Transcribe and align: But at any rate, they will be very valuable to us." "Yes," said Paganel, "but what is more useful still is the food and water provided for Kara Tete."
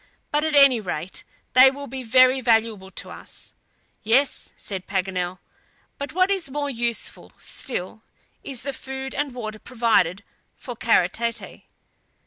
But 0.31 0.43
at 0.43 0.55
any 0.55 0.79
rate, 0.81 1.23
they 1.53 1.69
will 1.69 1.85
be 1.85 2.01
very 2.01 2.41
valuable 2.41 2.89
to 2.89 3.11
us." 3.11 3.53
"Yes," 4.01 4.51
said 4.57 4.87
Paganel, 4.87 5.37
"but 5.99 6.11
what 6.11 6.31
is 6.31 6.49
more 6.49 6.71
useful 6.71 7.31
still 7.37 8.01
is 8.43 8.63
the 8.63 8.73
food 8.73 9.13
and 9.13 9.35
water 9.35 9.59
provided 9.59 10.23
for 10.55 10.75
Kara 10.75 11.07
Tete." 11.07 11.65